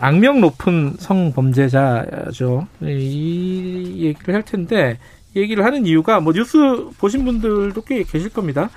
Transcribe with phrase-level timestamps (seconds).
[0.00, 2.66] 악명 높은 성범죄자죠.
[2.82, 4.98] 이 얘기를 할 텐데
[5.34, 6.58] 얘기를 하는 이유가 뭐 뉴스
[6.98, 8.70] 보신 분들도 꽤 계실 겁니다.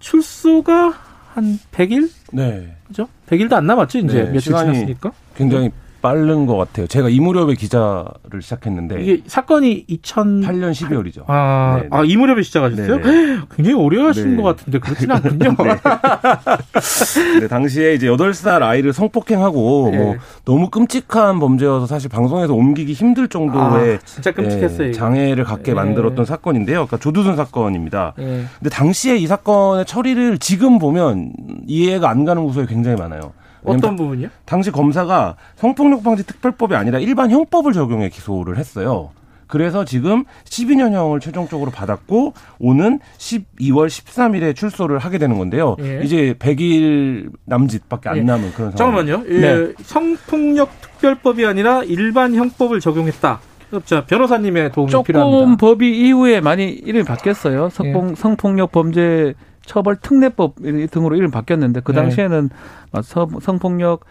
[0.00, 0.94] 출소가
[1.34, 2.10] 한 100일?
[2.32, 2.76] 네.
[2.86, 3.08] 그죠?
[3.28, 4.24] 100일도 안 남았죠, 이제.
[4.24, 5.12] 네, 며칠 지났으니까.
[5.36, 5.70] 굉장히
[6.04, 6.86] 빠른 것 같아요.
[6.86, 11.24] 제가 이 무렵에 기자를 시작했는데 이게 사건이 2008년 12월이죠.
[11.28, 13.00] 아, 아, 이 무렵에 시작하셨어요?
[13.00, 13.40] 네네.
[13.56, 14.42] 굉장히 오래 하신 네.
[14.42, 15.56] 것 같은데 그렇진 않군요.
[17.40, 19.96] 네, 당시에 이제 8살 아이를 성폭행하고 네.
[19.96, 24.92] 뭐 너무 끔찍한 범죄여서 사실 방송에서 옮기기 힘들 정도의 아, 진짜 끔찍했어요.
[24.92, 25.74] 장애를 갖게 네.
[25.74, 26.84] 만들었던 사건인데요.
[26.86, 28.12] 그러니까 조두순 사건입니다.
[28.18, 28.44] 예.
[28.58, 31.32] 근데 당시에 이 사건의 처리를 지금 보면
[31.66, 33.32] 이해가 안 가는 구석이 굉장히 많아요.
[33.64, 34.28] 어떤 부분이요?
[34.44, 39.10] 당시 검사가 성폭력 방지 특별법이 아니라 일반 형법을 적용해 기소를 했어요.
[39.46, 45.76] 그래서 지금 12년형을 최종적으로 받았고 오는 12월 13일에 출소를 하게 되는 건데요.
[45.80, 46.00] 예.
[46.02, 48.22] 이제 100일 남짓밖에 안 예.
[48.22, 49.04] 남은 그런 상황.
[49.06, 49.24] 잠깐만요.
[49.28, 49.72] 예, 네.
[49.82, 53.40] 성폭력 특별법이 아니라 일반 형법을 적용했다.
[53.84, 55.56] 자, 변호사님의 도움이 조금 필요합니다.
[55.56, 57.70] 법이 이후에 많이 이름이 바뀌었어요.
[57.70, 59.34] 성폭, 성폭력 범죄
[59.66, 60.56] 처벌 특례법
[60.90, 62.00] 등으로 이름 바뀌었는데 그 네.
[62.02, 62.50] 당시에는
[62.92, 64.04] 막 성- 성폭력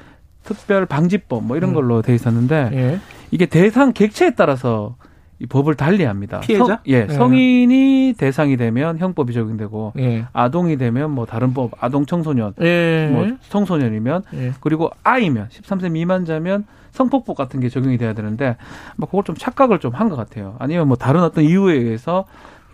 [0.44, 1.76] 특별 방지법 뭐 이런 음.
[1.76, 3.00] 걸로 돼 있었는데 예.
[3.32, 4.96] 이게 대상 객체에 따라서
[5.40, 6.40] 이 법을 달리합니다.
[6.42, 6.66] 피해자?
[6.66, 7.14] 성, 예, 네.
[7.14, 10.26] 성인이 대상이 되면 형법이 적용되고 예.
[10.32, 13.10] 아동이 되면 뭐 다른 법, 아동 청소년, 예.
[13.12, 14.54] 뭐 청소년이면 예.
[14.62, 18.56] 그리고 아이면 13세 미만자면 성폭법 같은 게 적용이 돼야 되는데
[18.96, 20.56] 뭐 그걸 좀 착각을 좀 한 것 같아요.
[20.60, 22.26] 아니면 뭐 다른 어떤 이유에 의해서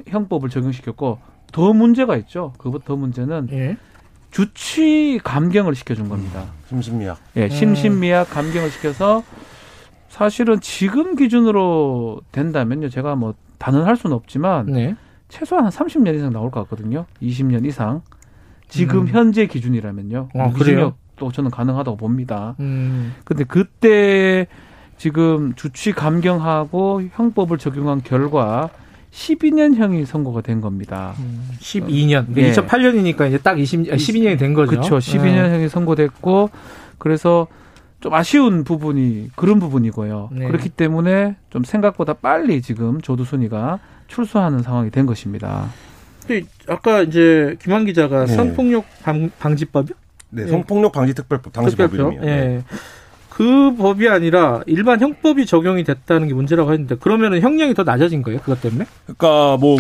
[0.08, 1.18] 형법을 적용시켰고
[1.52, 2.54] 더 문제가 있죠.
[2.58, 3.78] 그것 더 문제는 예.
[4.32, 6.46] 주치 감경을 시켜준 겁니다.
[6.68, 7.18] 심신미약.
[7.38, 9.24] 예, 심신미약 감경을 시켜서
[10.10, 12.90] 사실은 지금 기준으로 된다면요.
[12.90, 14.96] 제가 뭐 단언할 수는 없지만 네.
[15.30, 17.06] 최소한 한 30년 이상 나올 것 같거든요.
[17.22, 18.02] 20년 이상.
[18.68, 19.08] 지금 음.
[19.08, 20.30] 현재 기준이라면요.
[20.36, 22.56] 아, 무기징역도 저는 가능하다고 봅니다.
[22.60, 23.16] 음.
[23.26, 24.48] 근데 그때
[24.98, 28.70] 지금 주치 감경하고 형법을 적용한 결과
[29.12, 31.14] 12년형이 선고가 된 겁니다.
[31.60, 32.26] 12년.
[32.38, 32.52] 예.
[32.52, 34.72] 2008년이니까 이제 딱 20, 12년이 된 거죠.
[34.72, 34.98] 그렇죠.
[34.98, 36.50] 12년형이 선고됐고
[36.98, 37.48] 그래서
[38.02, 40.30] 좀 아쉬운 부분이 그런 부분이고요.
[40.32, 40.48] 네.
[40.48, 45.70] 그렇기 때문에 좀 생각보다 빨리 지금 조두순이가 출소하는 상황이 된 것입니다.
[46.26, 48.34] 근데 아까 이제 김한 기자가 네.
[48.34, 49.96] 성폭력 방, 방지법이요?
[50.30, 50.48] 네, 예.
[50.48, 52.14] 성폭력 방지 특별법 당시 법 특별법?
[52.14, 52.32] 이름이요.
[52.32, 52.64] 예.
[53.40, 53.46] 네.
[53.46, 58.40] 그 법이 아니라 일반 형법이 적용이 됐다는 게 문제라고 했는데 그러면은 형량이 더 낮아진 거예요?
[58.42, 58.86] 그것 때문에?
[59.06, 59.78] 그러니까 뭐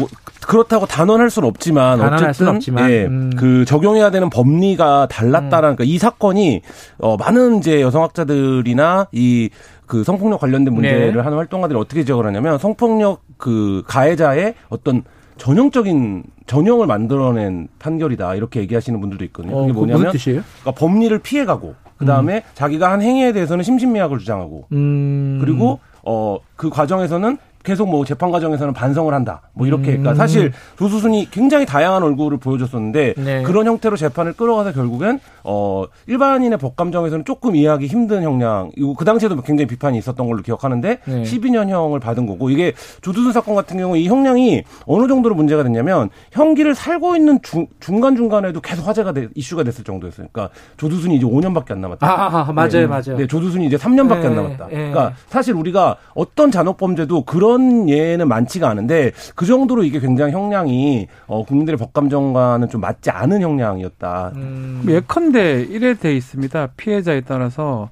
[0.47, 3.31] 그렇다고 단언할 수는 없지만 단언할 수는 어쨌든 없지만, 예, 음.
[3.35, 6.61] 그 적용해야 되는 법리가 달랐다라는 그러니까 이 사건이
[6.99, 11.19] 어 많은 이제 여성학자들이나 이그 성폭력 관련된 문제를 네.
[11.19, 15.03] 하는 활동가들이 어떻게 지적을 하냐면 성폭력 그 가해자의 어떤
[15.37, 19.55] 전형적인 전형을 만들어낸 판결이다 이렇게 얘기하시는 분들도 있거든요.
[19.55, 20.41] 어, 그게 뭐냐면 무슨 뜻이에요?
[20.61, 25.37] 그러니까 법리를 피해가고 그 다음에 자기가 한 행위에 대해서는 심신미약을 주장하고 음.
[25.41, 27.37] 그리고 어 그 과정에서는
[27.69, 29.43] 계속 뭐 재판 과정에서는 반성을 한다.
[29.53, 30.01] 뭐 이렇게 음.
[30.01, 33.43] 그러니까 사실 조수순이 굉장히 다양한 얼굴을 보여줬었는데 네.
[33.43, 38.71] 그런 형태로 재판을 끌어가서 결국엔 어 일반인의 법 감정에서는 조금 이해하기 힘든 형량.
[38.75, 41.21] 이거 그 당시에도 굉장히 비판이 있었던 걸로 기억하는데 네.
[41.21, 46.73] 12년형을 받은 거고 이게 조두순 사건 같은 경우 이 형량이 어느 정도로 문제가 됐냐면 형기를
[46.73, 50.25] 살고 있는 중, 중간 중간에도 계속 화제가 돼, 이슈가 됐을 정도였어요.
[50.31, 52.07] 그러니까 조두순이 이제 5년밖에 안 남았다.
[52.07, 53.17] 아, 아, 아, 맞아요, 네, 맞아요.
[53.17, 54.67] 네, 조두순이 이제 3년밖에 예, 안 남았다.
[54.71, 54.75] 예.
[54.75, 57.58] 그러니까 사실 우리가 어떤 잔혹 범죄도 그런
[57.89, 64.31] 예는 많지가 않은데 그 정도로 이게 굉장히 형량이 어, 국민들의 법감정과는 좀 맞지 않은 형량이었다.
[64.35, 64.83] 음.
[64.87, 66.69] 예컨대 이래 돼 있습니다.
[66.77, 67.89] 피해자에 따라서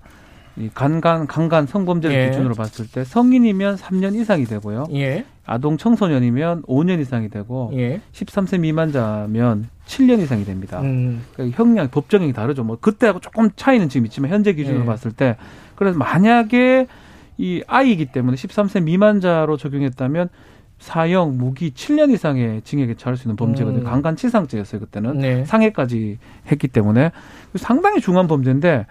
[0.58, 2.30] 이 간간 강간 성범죄를 예.
[2.30, 4.88] 기준으로 봤을 때 성인이면 3년 이상이 되고요.
[4.94, 8.02] 예, 아동 청소년이면 5년 이상이 되고 예.
[8.12, 10.81] 13세 미만자면 7년 이상이 됩니다.
[10.81, 11.24] 음.
[11.34, 12.64] 그러니까 형량 법정이 다르죠.
[12.64, 14.86] 뭐 그때하고 조금 차이는 지금 있지만 현재 기준으로 예.
[14.86, 15.38] 봤을 때
[15.75, 16.88] 그래서 만약에
[17.38, 20.30] 이 아이이기 때문에 13세 미만자로 적용했다면
[20.80, 23.81] 사형, 무기 7년 이상의 징역에 처할 수 있는 범죄거든요.
[23.81, 23.84] 음.
[23.84, 25.45] 강간치상죄였어요 그때는 네.
[25.45, 26.19] 상해까지
[26.51, 27.12] 했기 때문에
[27.56, 28.86] 상당히 중요한 범죄인데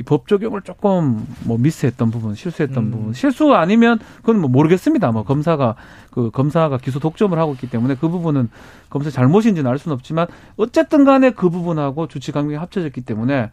[0.00, 2.90] 이 법 적용을 조금 뭐 미스했던 부분, 실수했던 음.
[2.90, 5.12] 부분, 실수 아니면 그건 뭐 모르겠습니다.
[5.12, 5.74] 뭐 검사가
[6.10, 8.48] 그 검사가 기소 독점을 하고 있기 때문에 그 부분은
[8.88, 10.26] 검사 잘못인지는 알 수는 없지만
[10.56, 13.50] 어쨌든 간에 그 부분하고 주치 강경이 합쳐졌기 때문에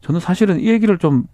[0.00, 1.24] 저는 사실은 이 얘기를 좀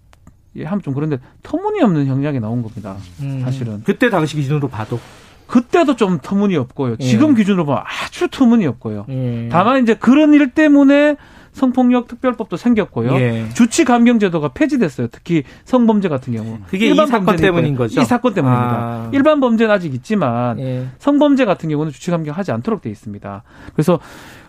[0.62, 2.97] 하면 좀 그런데 터무니없는 형량이 나온 겁니다.
[3.21, 3.41] 음.
[3.43, 3.83] 사실은.
[3.85, 5.01] 그때 당시 기준으로 봐도.
[5.47, 6.97] 그때도 좀 터무니없고요.
[7.01, 7.05] 예.
[7.05, 9.06] 지금 기준으로 보면 아주 터무니없고요.
[9.09, 9.49] 예.
[9.51, 11.17] 다만 이제 그런 일 때문에
[11.53, 13.15] 성폭력 특별법도 생겼고요.
[13.17, 13.49] 예.
[13.55, 15.09] 주치 감경 제도가 폐지됐어요.
[15.12, 16.59] 특히 성범죄 같은 경우.
[16.69, 17.77] 그게 이 일반 사건 범죄는 때문인.
[17.77, 18.00] 거죠?
[18.00, 18.73] 이 사건 때문입니다.
[18.75, 19.11] 아.
[19.12, 20.87] 일반 범죄는 아직 있지만 예.
[20.99, 23.43] 성범죄 같은 경우는 주치 감경하지 않도록 돼 있습니다.
[23.73, 24.00] 그래서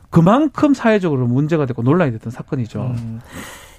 [0.10, 2.96] 그만큼 사회적으로 문제가 됐고 논란이 됐던 사건이죠.
[2.98, 3.19] 음.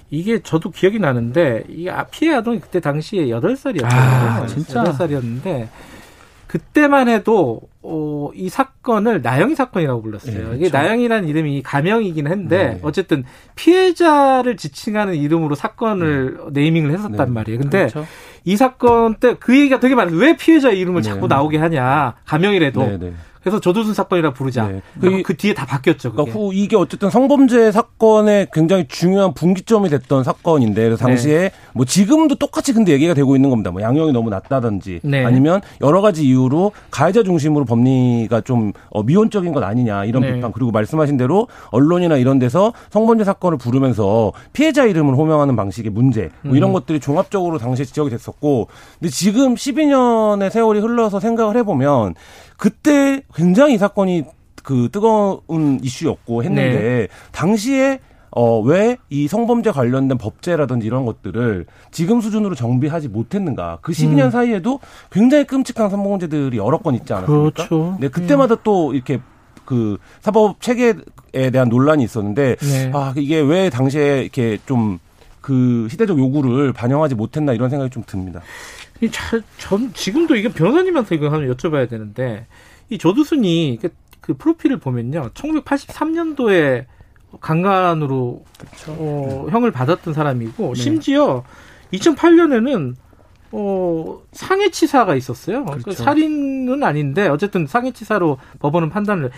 [0.09, 4.79] 이게 저도 기억이 나는데 이 아, 피해 아동이 그때 당시에 여덟 살이었어요 아, 진짜.
[4.79, 5.69] 여덟 살이었는데
[6.47, 10.33] 그때만 해도 어, 이 사건을 나영이 사건이라고 불렀어요.
[10.51, 10.77] 예, 이게 그렇죠.
[10.77, 12.79] 나영이라는 이름이 가명이긴 한데 네.
[12.83, 13.25] 어쨌든
[13.55, 17.33] 피해자를 지칭하는 이름으로 사건을 네이밍을 했었단 네.
[17.33, 17.59] 말이에요.
[17.59, 18.05] 근데 그렇죠.
[18.45, 20.15] 이 사건 때 그 얘기가 되게 많아요.
[20.15, 21.09] 왜 피해자 이름을 네.
[21.09, 22.15] 자꾸 나오게 하냐.
[22.25, 22.81] 가명이라도.
[23.41, 24.67] 그래서 조두순 사건이라 부르자.
[24.67, 24.81] 네.
[24.99, 26.11] 그, 그- 그 뒤에 다 바뀌었죠.
[26.11, 26.23] 그게.
[26.23, 31.51] 그러니까 후 이게 어쨌든 성범죄 사건의 굉장히 중요한 분기점이 됐던 사건인데 그래서 당시에 네.
[31.73, 33.71] 뭐 지금도 똑같이 근데 얘기가 되고 있는 겁니다.
[33.71, 35.23] 뭐 양형이 너무 낮다든지 네.
[35.25, 40.33] 아니면 여러 가지 이유로 가해자 중심으로 법리가 좀 어, 미온적인 것 아니냐 이런 네.
[40.33, 46.29] 비판 그리고 말씀하신 대로 언론이나 이런 데서 성범죄 사건을 부르면서 피해자 이름을 호명하는 방식의 문제
[46.41, 46.57] 뭐 음.
[46.57, 48.67] 이런 것들이 종합적으로 당시에 지적이 됐었고
[48.99, 52.15] 근데 지금 12년의 세월이 흘러서 생각을 해보면
[52.57, 54.25] 그때 굉장히 이 사건이
[54.63, 57.07] 그 뜨거운 이슈였고 했는데 네.
[57.31, 57.99] 당시에
[58.31, 63.79] 어, 왜 이 성범죄 관련된 법제라든지 이런 것들을 지금 수준으로 정비하지 못했는가.
[63.81, 64.31] 그 12년 음.
[64.31, 67.53] 사이에도 굉장히 끔찍한 성범죄들이 여러 건 있지 않았습니까?
[67.67, 67.97] 그렇죠.
[67.99, 69.21] 네, 그때마다 또 이렇게
[69.65, 70.93] 그 사법 체계에
[71.51, 72.91] 대한 논란이 있었는데 네.
[72.93, 74.99] 아, 이게 왜 당시에 이렇게 좀
[75.47, 78.41] 그 시대적 요구를 반영하지 못했나 이런 생각이 좀 듭니다.
[79.01, 82.47] 이 잘, 전 지금도 이게 변호사님한테 이거 한번 여쭤봐야 되는데
[82.89, 83.89] 이 조두순이 그,
[84.21, 86.85] 그 프로필을 보면요, 1983년도에
[87.39, 88.43] 강간으로
[88.87, 91.43] 어, 형을 받았던 사람이고 심지어
[91.93, 92.95] 2008년에는
[93.51, 95.65] 어, 상해치사가 있었어요.
[95.65, 96.03] 그 그렇죠.
[96.03, 99.29] 살인은 아닌데 어쨌든 상해치사로 법원은 판단을 해.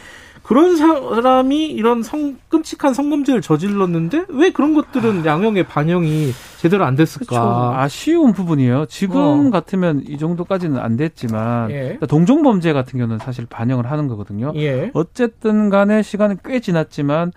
[0.49, 7.19] 그런 사람이 이런 성 끔찍한 성범죄를 저질렀는데 왜 그런 것들은 양형의 반영이 제대로 안 그렇죠.
[7.19, 7.79] 됐을까?
[7.79, 8.87] 아쉬운 부분이에요.
[8.87, 9.49] 지금 어.
[9.51, 11.79] 같으면 이 정도까지는 안 됐지만 예.
[11.81, 14.51] 그러니까 동종 범죄 같은 경우는 사실 반영을 하는 거거든요.
[14.55, 14.89] 예.
[14.95, 17.31] 어쨌든 간에 시간은 꽤 지났지만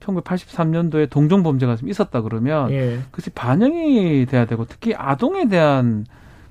[0.00, 3.00] 1983년도에 동종 범죄가 좀 있었다 그러면 예.
[3.10, 6.04] 그것이 반영이 돼야 되고 특히 아동에 대한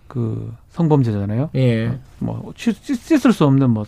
[0.07, 1.51] 그 성범죄잖아요.
[1.57, 1.99] 예.
[2.17, 3.85] 뭐 씻- 씻을 수 없는 뭐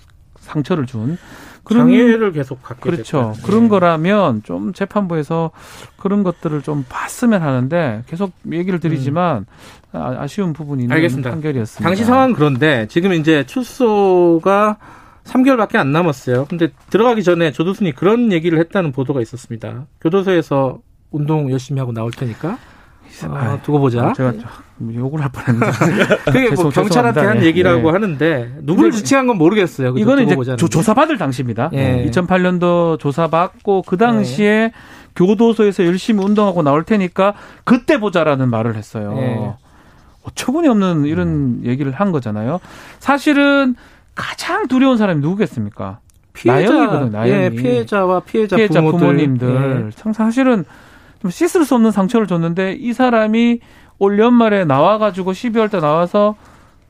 [0.49, 1.17] 상처를 준
[1.63, 3.33] 그런 장애를 계속 갖게 그렇죠.
[3.35, 3.45] 됐다.
[3.47, 3.67] 그런 예.
[3.69, 5.51] 거라면 좀 재판부에서
[5.97, 9.45] 그런 것들을 좀 봤으면 하는데 계속 얘기를 드리지만
[9.91, 10.97] 아, 아쉬운 부분이 있는 음.
[10.97, 11.29] 알겠습니다.
[11.29, 11.87] 판결이었습니다.
[11.87, 14.77] 당시 상황 그런데 지금 이제 출소가
[15.25, 16.45] 3개월밖에 안 남았어요.
[16.49, 19.85] 근데 들어가기 전에 조두순이 그런 얘기를 했다는 보도가 있었습니다.
[20.01, 20.79] 교도소에서
[21.11, 22.57] 운동 열심히 하고 나올 테니까 어,
[23.31, 24.13] 아, 두고 보자.
[24.13, 27.45] 제가 좀 욕을 할 뻔했는데 그게 뭐 경찰한테 한 죄송합니다.
[27.45, 27.91] 얘기라고 예.
[27.91, 29.95] 하는데 누구를 지칭한 건 모르겠어요.
[29.97, 30.69] 이거는 이제 보자는 조, 게.
[30.69, 31.69] 조사받을 당시입니다.
[31.73, 32.05] 예.
[32.09, 34.05] 2008년도 조사받고 그 네.
[34.05, 34.71] 당시에
[35.15, 37.33] 교도소에서 열심히 운동하고 나올 테니까
[37.65, 39.15] 그때 보자라는 말을 했어요.
[39.17, 39.53] 예.
[40.23, 42.59] 어처구니 없는 이런 얘기를 한 거잖아요.
[42.99, 43.75] 사실은
[44.15, 45.99] 가장 두려운 사람이 누구겠습니까?
[46.33, 47.31] 피해자, 나영이거든요, 나영이.
[47.31, 48.99] 예, 피해자와 피해자, 피해자 부모들.
[48.99, 49.95] 부모님들 예.
[49.95, 50.63] 참 사실은
[51.21, 53.59] 좀 씻을 수 없는 상처를 줬는데 이 사람이
[53.99, 56.35] 올 연말에 나와가지고 12월 때 나와서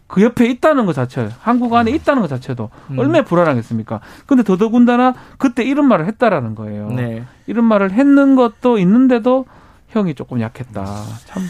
[0.07, 2.99] 그 옆에 있다는 것 자체, 한국 안에 있다는 것 자체도 음.
[2.99, 3.99] 얼마나 불안하겠습니까?
[4.25, 6.89] 근데 더더군다나 그때 이런 말을 했다라는 거예요.
[6.89, 7.23] 네.
[7.45, 9.45] 이런 말을 했는 것도 있는데도
[9.89, 10.83] 형이 조금 약했다.
[11.25, 11.43] 참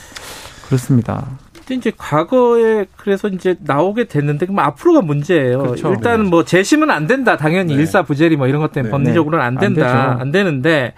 [0.66, 1.26] 그렇습니다.
[1.54, 5.60] 근데 이제 과거에 그래서 이제 나오게 됐는데 그럼 앞으로가 문제예요.
[5.60, 5.92] 그렇죠.
[5.92, 7.38] 일단은 뭐 재심은 안 된다.
[7.38, 7.82] 당연히 네.
[7.82, 8.92] 일사부재리 뭐 이런 것 때문에 네.
[8.92, 9.86] 법리적으로는 안안 된다.
[9.86, 10.22] 되죠.
[10.22, 10.94] 안, 되는데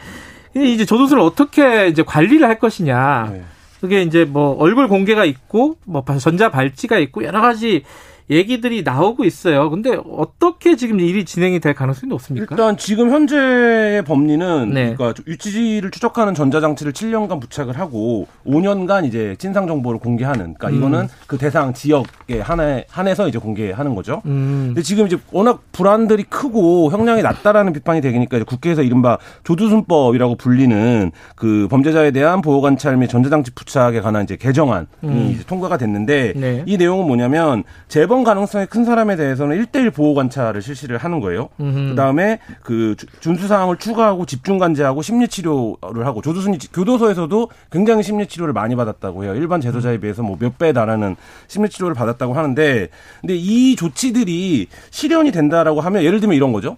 [0.56, 3.30] 이제 조두순을 어떻게 이제 관리를 할 것이냐.
[3.32, 3.44] 네.
[3.80, 7.84] 그게 이제 뭐 얼굴 공개가 있고 뭐 전자 발찌가 있고 여러 가지
[8.32, 9.70] 얘기들이 나오고 있어요.
[9.70, 12.48] 근데 어떻게 지금 일이 진행이 될 가능성이 높습니까?
[12.56, 14.96] 일단 지금 현재의 법리는 네.
[14.96, 20.54] 그러니까 유치지를 추적하는 전자장치를 7년간 부착을 하고 5년간 이제 진상 정보를 공개하는.
[20.54, 20.76] 그러니까 음.
[20.76, 24.22] 이거는 그 대상 지역에 한해 한해서 이제 공개하는 거죠.
[24.26, 24.68] 음.
[24.68, 31.12] 근데 지금 이제 워낙 불안들이 크고 형량이 낮다라는 비판이 되니까 이제 국회에서 이른바 조두순법이라고 불리는
[31.36, 35.32] 그 범죄자에 대한 보호 관찰 및 전자장치 부착에 관한 이제 개정안이 음.
[35.34, 36.64] 이제 통과가 됐는데 네.
[36.66, 41.50] 이 내용은 뭐냐면 재범 가능성이 큰 사람에 대해서는 1대1 보호 관찰을 실시를 하는 거예요.
[41.60, 41.90] 음흠.
[41.90, 48.04] 그다음에 그 주- 준수 사항을 추가하고 집중 관제하고 심리 치료를 하고 조두순이 지- 교도소에서도 굉장히
[48.04, 49.36] 심리 치료를 많이 받았다고 해요.
[49.36, 51.16] 일반 재소자에 비해서 뭐 몇 배 달하는
[51.48, 52.90] 심리 치료를 받았다고 하는데
[53.22, 56.78] 근데 이 조치들이 실현이 된다라고 하면 예를 들면 이런 거죠.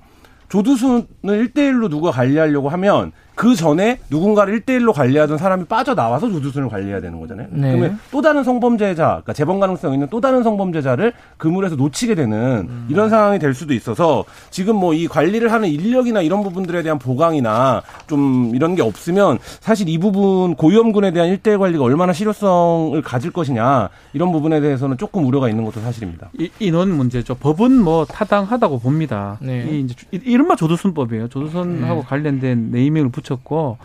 [0.49, 7.19] 조두순을 1대1로 누가 관리하려고 하면 그 전에 누군가를 1대1로 관리하던 사람이 빠져나와서 조두순을 관리해야 되는
[7.19, 7.47] 거잖아요.
[7.51, 7.71] 네.
[7.71, 12.37] 그러면 또 다른 성범죄자, 그러니까 재범 가능성 있는 또 다른 성범죄자를 그물에서 놓치게 되는
[12.69, 12.87] 음.
[12.89, 17.81] 이런 상황이 될 수도 있어서 지금 뭐 이 관리를 하는 인력이나 이런 부분들에 대한 보강이나
[18.05, 23.89] 좀 이런 게 없으면 사실 이 부분 고위험군에 대한 1대1 관리가 얼마나 실효성을 가질 것이냐
[24.13, 26.29] 이런 부분에 대해서는 조금 우려가 있는 것도 사실입니다.
[26.37, 27.33] 이, 인원 문제죠.
[27.35, 29.37] 법은 뭐 타당하다고 봅니다.
[29.41, 29.65] 네.
[29.67, 31.29] 이 이제 이- 이른바 조두순법이에요.
[31.29, 32.05] 조두순하고 네.
[32.07, 33.77] 관련된 네이밍을 붙 였고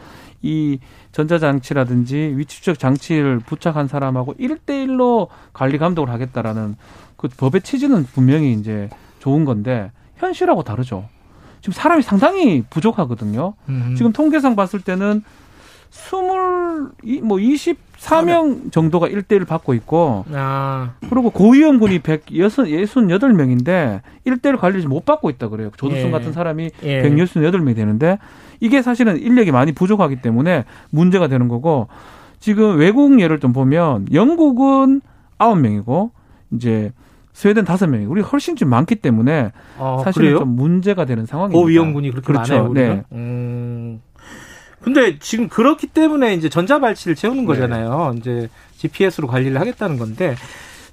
[0.43, 0.79] 이
[1.13, 6.77] 전자장치라든지 위치추적 장치를 부착한 사람하고 1대1로 관리 감독을 하겠다라는
[7.17, 11.09] 그 법의 취지는 분명히 이제 좋은 건데 현실하고 다르죠.
[11.61, 13.55] 지금 사람이 상당히 부족하거든요.
[13.69, 13.95] 음.
[13.97, 15.23] 지금 통계상 봤을 때는
[15.91, 17.39] 스물 이- 뭐
[17.99, 25.71] 24명 정도가 1대1 받고 있고 아, 그리고 고위험군이 168명인데 1대1 관리를 못 받고 있다 그래요.
[25.77, 26.11] 조두순 예.
[26.11, 27.03] 같은 사람이 예.
[27.03, 28.19] 168명이 되는데
[28.61, 31.89] 이게 사실은 인력이 많이 부족하기 때문에 문제가 되는 거고
[32.41, 35.01] 지금 외국 예를 좀 보면 영국은
[35.39, 36.11] 9명이고
[36.53, 36.93] 이제
[37.33, 40.39] 스웨덴 5명이고 우리 훨씬 좀 많기 때문에 어, 사실은 그래요?
[40.41, 41.61] 좀 문제가 되는 상황입니다.
[41.61, 42.55] 고위험군이 그렇게 그렇죠.
[42.55, 42.71] 많아요.
[42.71, 42.95] 우리가?
[42.95, 43.03] 네.
[43.13, 44.01] 음.
[44.89, 48.15] 근데 지금 그렇기 때문에 이제 전자발찌를 채우는 거잖아요.
[48.17, 50.35] 이제 GPS로 관리를 하겠다는 건데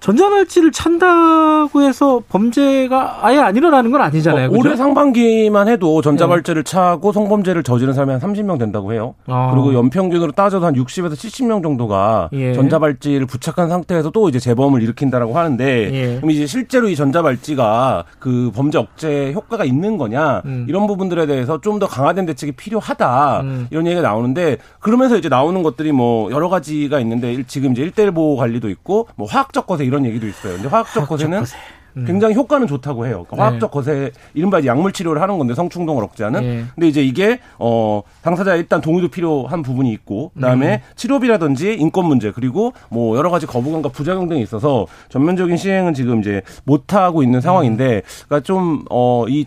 [0.06, 4.48] 전자발찌를 찬다고 해서 범죄가 아예 안 일어나는 건 아니잖아요.
[4.48, 4.60] 어, 그죠?
[4.62, 9.16] 올해 상반기만 해도 전자발찌를 차고 성범죄를 저지른 사람이 한 30명 된다고 해요.
[9.26, 9.50] 아.
[9.52, 12.54] 그리고 연평균으로 따져도 한 60에서 70명 정도가 예.
[12.54, 16.16] 전자발찌를 부착한 상태에서 또 이제 재범을 일으킨다라고 하는데 예.
[16.18, 20.68] 그럼 이제 실제로 이 전자발찌가 그 범죄 억제 효과가 있는 거냐 음.
[20.70, 23.68] 이런 부분들에 대해서 좀 더 강화된 대책이 필요하다 음.
[23.70, 28.16] 이런 얘기가 나오는데 그러면서 이제 나오는 것들이 뭐 여러 가지가 있는데 일- 지금 이제 1대1
[28.16, 30.56] 보호 관리도 있고 뭐 화학적 거세 이런 얘기도 있어요.
[30.56, 31.56] 근데 화학적 거세는 거세.
[31.98, 32.04] 음.
[32.06, 33.25] 굉장히 효과는 좋다고 해요.
[33.28, 33.42] 그러니까 네.
[33.42, 36.44] 화학적 거세 이른바 약물 치료를 하는 건데 성충동을 억제하는.
[36.44, 36.66] 예.
[36.75, 42.74] 근데 이제 이게 어 당사자의 일단 동의도 필요한 부분이 있고 그다음에 치료비라든지 인권 문제 그리고
[42.90, 48.02] 뭐 여러 가지 거부감과 부작용 등이 있어서 전면적인 시행은 지금 이제 못 하고 있는 상황인데
[48.28, 49.46] 그러니까 좀어이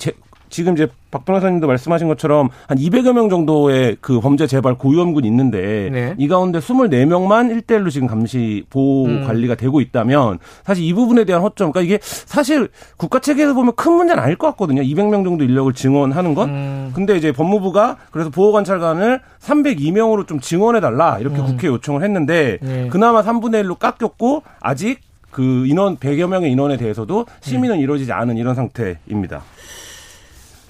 [0.51, 5.89] 지금 이제 박 변호사님도 말씀하신 것처럼 한 200여 명 정도의 그 범죄 재발 고위험군이 있는데
[5.91, 6.15] 네.
[6.19, 9.25] 이 가운데 24명만 1대1로 지금 감시 보호 음.
[9.25, 13.93] 관리가 되고 있다면 사실 이 부분에 대한 허점 그러니까 이게 사실 국가 체계에서 보면 큰
[13.93, 14.83] 문제는 아닐 것 같거든요.
[14.83, 16.49] 200명 정도 인력을 증원하는 건.
[16.49, 16.91] 음.
[16.95, 21.47] 근데 이제 법무부가 그래서 보호 관찰관을 302명으로 좀 증원해 달라 이렇게 음.
[21.47, 22.89] 국회에 요청을 했는데 네.
[22.89, 25.01] 그나마 3분의 1로 깎였고 아직
[25.31, 29.43] 그 인원 100여 명의 인원에 대해서도 심의는 이루어지지 않은 이런 상태입니다.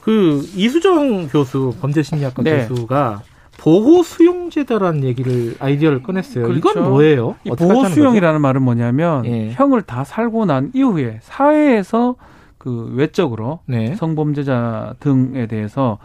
[0.09, 2.67] 그 이수정 교수 범죄심리학과 네.
[2.67, 3.21] 교수가
[3.59, 6.45] 보호 수용제도라는 얘기를 아이디어를 꺼냈어요.
[6.45, 6.71] 그렇죠.
[6.71, 7.37] 이건 뭐예요?
[7.59, 9.51] 보호 수용이라는 말은 뭐냐면 예.
[9.53, 12.15] 형을 다 살고 난 이후에 사회에서
[12.57, 13.59] 그 외적으로?
[13.67, 13.97] 네.
[13.97, 15.99] 성범죄자 등에 대해서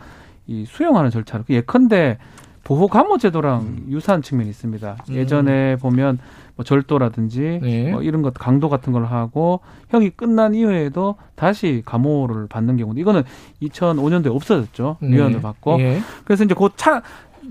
[0.47, 2.17] 이 수용하는 절차를 그 예컨대
[2.63, 4.97] 보호 감호 제도랑 유사한 측면이 있습니다.
[5.09, 5.15] 음.
[5.15, 6.17] 예전에 보면
[6.55, 7.91] 뭐 절도라든지 네.
[7.91, 13.23] 뭐 이런 것 강도 같은 걸 하고 형이 끝난 이후에도 다시 감호를 받는 경우도 이거는
[13.61, 14.97] 2005년도에 없어졌죠.
[15.01, 15.09] 네.
[15.09, 15.99] 위헌을 받고 예.
[16.23, 17.01] 그래서 이제 그차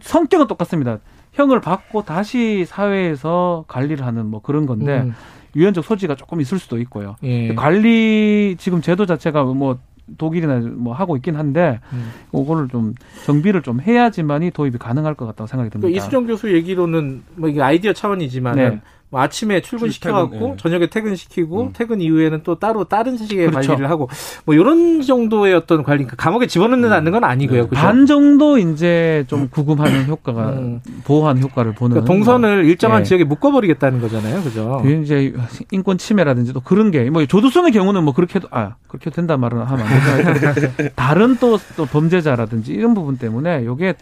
[0.00, 0.98] 성격은 똑같습니다.
[1.32, 5.14] 형을 받고 다시 사회에서 관리를 하는 뭐 그런 건데 음.
[5.54, 7.16] 유연적 소지가 조금 있을 수도 있고요.
[7.22, 7.54] 예.
[7.54, 9.78] 관리 지금 제도 자체가 뭐
[10.18, 12.10] 독일이나 뭐 하고 있긴 한데 음.
[12.30, 12.94] 그거를 좀
[13.24, 15.88] 정비를 좀 해야지만이 도입이 가능할 것 같다고 생각이 듭니다.
[15.88, 18.80] 그 이수정 교수 얘기로는 뭐 이게 아이디어 차원이지만 네.
[19.12, 20.56] 은뭐 아침에 출근시켜갖고 예.
[20.56, 21.70] 저녁에 퇴근시키고 음.
[21.72, 23.68] 퇴근 이후에는 또 따로 다른 식의 그렇죠.
[23.68, 24.08] 관리를 하고
[24.44, 27.68] 뭐 이런 정도의 어떤 관리 그 감옥에 집어넣는 건 아니고요.
[27.68, 27.80] 그죠?
[27.80, 30.80] 반 정도 이제 좀 구금하는 효과가 음.
[31.04, 33.04] 보호하는 효과를 보는 그러니까 동선을 일정한 예.
[33.04, 34.42] 지역에 묶어버리겠다는 거잖아요.
[34.42, 34.80] 그죠?
[34.82, 35.32] 그 이제
[35.70, 39.86] 인권 침해라든지 또 그런 게 뭐 조두순의 경우는 뭐 그렇게 아 그렇게 된다 말은 하면
[39.86, 43.94] 안 되지만 다른 또, 또 범죄자라든지 이런 부분 때문에 이게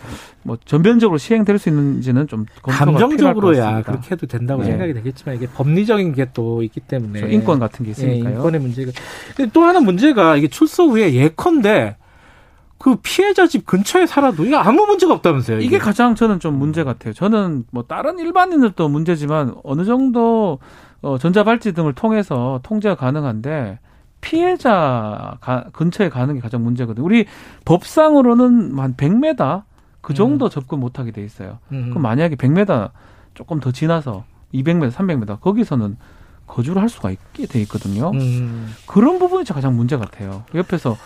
[0.43, 3.83] 뭐 전면적으로 시행될 수 있는지는 좀 감정적으로야.
[3.83, 4.71] 그렇게 해도 된다고 네.
[4.71, 8.37] 생각이 되겠지만 이게 법리적인 게 또 있기 때문에 저 인권 같은 게 예, 있으니까요.
[8.37, 8.92] 인권의 문제가.
[9.52, 11.97] 또 하나 문제가 이게 출소 후에 예컨대
[12.78, 15.59] 그 피해자 집 근처에 살아도 이게 아무 문제가 없다면서요.
[15.61, 17.12] 이게 가장 저는 좀 문제 같아요.
[17.12, 20.59] 저는 뭐 다른 일반인들도 문제지만 어느 정도
[21.02, 23.78] 어, 전자발찌 등을 통해서 통제가 가능한데
[24.23, 27.04] 피해자 가- 근처에 가는 게 가장 문제거든요.
[27.04, 27.26] 우리
[27.64, 29.62] 법상으로는 한 100m
[30.00, 31.59] 그 정도 접근 못하게 돼 있어요.
[31.73, 31.88] 음.
[31.90, 32.90] 그럼 만약에 100m
[33.35, 35.97] 조금 더 지나서 200m, 300m 거기서는
[36.47, 38.11] 거주를 할 수가 있게 돼 있거든요.
[38.12, 38.75] 음.
[38.87, 40.45] 그런 부분이 가장 문제 같아요.
[40.54, 40.97] 옆에서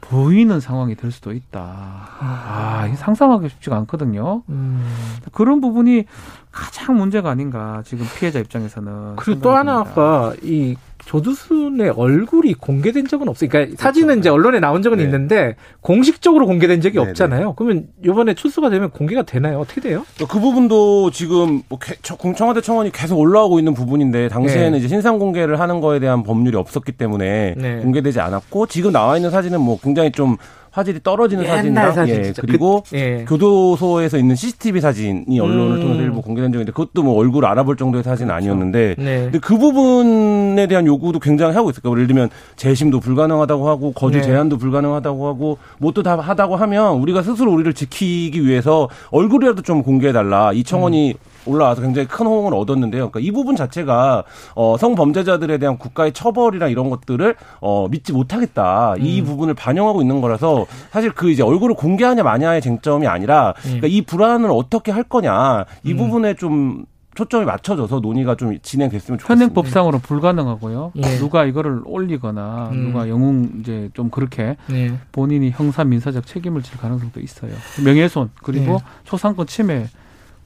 [0.00, 1.60] 보이는 상황이 될 수도 있다.
[1.60, 4.42] 아, 이게 상상하기 쉽지가 않거든요.
[4.48, 5.16] 음.
[5.32, 6.04] 그런 부분이
[6.52, 9.80] 가장 문제가 아닌가 지금 피해자 입장에서는 그리고 또 하나.
[9.80, 13.48] 아까 이 조두순의 얼굴이 공개된 적은 없어요.
[13.48, 14.20] 그러니까 사진은 그렇죠.
[14.20, 15.04] 이제 언론에 나온 적은 네.
[15.04, 17.54] 있는데 공식적으로 공개된 적이 네, 없잖아요.
[17.54, 19.58] 그러면 이번에 출소가 되면 공개가 되나요?
[19.60, 20.04] 어떻게 돼요?
[20.28, 24.78] 그 부분도 지금 뭐 개- 저- 청와대 청원이 계속 올라오고 있는 부분인데 당시에는 네.
[24.78, 27.76] 이제 신상 공개를 하는 거에 대한 법률이 없었기 때문에 네.
[27.78, 30.36] 공개되지 않았고 지금 나와 있는 사진은 뭐 굉장히 좀
[30.70, 32.42] 화질이 떨어지는 사진이랑 사진 예, 진짜.
[32.42, 33.24] 그리고 그- 예.
[33.26, 35.80] 교도소에서 있는 CCTV 사진이 언론을 음.
[35.80, 39.22] 통해서 일부 공개된 적인데 그것도 뭐 얼굴 알아볼 정도의 사진은 아니었는데 네.
[39.24, 41.80] 근데 그 부분에 대한 요구도 굉장히 하고 있어요.
[41.82, 44.24] 그러니까 예를 들면 재심도 불가능하다고 하고 거주 네.
[44.24, 50.52] 제한도 불가능하다고 하고 뭐또다 하다고 하면 우리가 스스로 우리를 지키기 위해서 얼굴이라도 좀 공개해 달라.
[50.52, 51.14] 이 청원이
[51.48, 53.10] 올라와서 굉장히 큰 호응을 얻었는데요.
[53.10, 54.24] 그러니까 이 부분 자체가
[54.54, 58.94] 어, 성범죄자들에 대한 국가의 처벌이나 이런 것들을 어, 믿지 못하겠다.
[58.98, 64.02] 이 부분을 반영하고 있는 거라서 사실 그 이제 얼굴을 공개하냐 마냐의 쟁점이 아니라 그러니까 이
[64.02, 66.84] 불안을 어떻게 할 거냐 이 부분에 좀
[67.18, 69.34] 초점이 맞춰져서 논의가 좀 진행됐으면 좋겠습니다.
[69.34, 70.92] 현행법상으로 불가능하고요.
[70.98, 71.18] 예.
[71.18, 72.86] 누가 이거를 올리거나 음.
[72.86, 74.96] 누가 영웅 이제 좀 그렇게 네.
[75.10, 77.50] 본인이 형사 민사적 책임을 질 가능성도 있어요.
[77.84, 78.78] 명예훼손 그리고 예.
[79.02, 79.86] 초상권 침해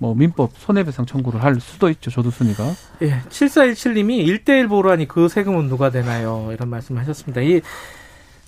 [0.03, 2.11] 뭐 민법 손해배상 청구를 할 수도 있죠.
[2.11, 2.65] 조두순이가.
[3.03, 6.51] 예, 7417님이 1대1 보호라니 그 세금은 누가 되나요?
[6.53, 7.41] 이런 말씀 하셨습니다.
[7.41, 7.61] 이,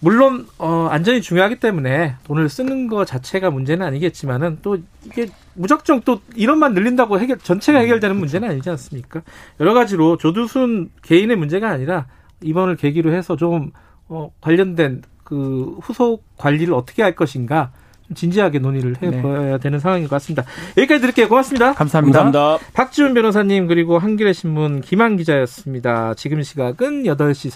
[0.01, 6.21] 물론, 어, 안전이 중요하기 때문에 돈을 쓰는 거 자체가 문제는 아니겠지만은 또 이게 무작정 또
[6.35, 9.23] 이런만 늘린다고 해결, 전체가 해결되는 문제는 아니지 않습니까?
[9.61, 12.07] 여러 가지로 조두순 개인의 문제가 아니라
[12.43, 13.71] 이번을 계기로 해서 좀,
[14.09, 17.84] 어, 관련된 그 후속 관리를 어떻게 할 것인가 좀
[18.15, 20.45] 진지하게 논의를 해봐야 되는 상황인 것 같습니다.
[20.77, 21.29] 여기까지 드릴게요.
[21.29, 21.73] 고맙습니다.
[21.73, 22.25] 감사합니다.
[22.25, 22.71] 감사합니다.
[22.73, 26.15] 박지훈 변호사님 그리고 한겨레 신문 김한 기자였습니다.
[26.15, 27.51] 지금 시각은 8시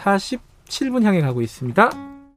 [0.68, 2.07] 47분 향해 가고 있습니다.